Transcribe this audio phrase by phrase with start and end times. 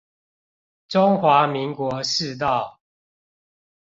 [0.87, 2.79] 中華民國市道